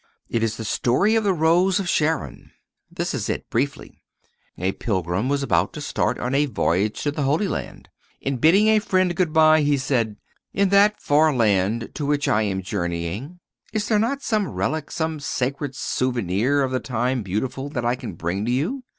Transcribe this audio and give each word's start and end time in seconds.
"It 0.29 0.41
is 0.41 0.57
the 0.57 0.65
story 0.65 1.13
of 1.13 1.23
the 1.23 1.31
Rose 1.31 1.79
of 1.79 1.87
Sharon. 1.87 2.49
This 2.91 3.13
is 3.13 3.29
it 3.29 3.47
briefly: 3.51 4.01
A 4.57 4.71
pilgrim 4.71 5.29
was 5.29 5.43
about 5.43 5.73
to 5.73 5.79
start 5.81 6.17
on 6.17 6.33
a 6.33 6.47
voyage 6.47 7.03
to 7.03 7.11
the 7.11 7.21
Holy 7.21 7.47
Land. 7.47 7.87
In 8.19 8.37
bidding 8.37 8.65
a 8.67 8.79
friend 8.79 9.15
good 9.15 9.31
by, 9.31 9.61
he 9.61 9.77
said: 9.77 10.15
'In 10.53 10.69
that 10.69 10.99
far 10.99 11.31
land 11.31 11.91
to 11.93 12.07
which 12.07 12.27
I 12.27 12.41
am 12.41 12.63
journeying, 12.63 13.39
is 13.73 13.89
there 13.89 13.99
not 13.99 14.23
some 14.23 14.47
relic, 14.49 14.89
some 14.89 15.19
sacred 15.19 15.75
souvenir 15.75 16.63
of 16.63 16.71
the 16.71 16.79
time 16.79 17.21
beautiful, 17.21 17.69
that 17.69 17.85
I 17.85 17.93
can 17.93 18.13
bring 18.15 18.43
to 18.45 18.51
you? 18.51 18.83